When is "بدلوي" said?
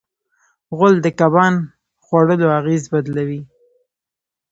2.93-3.41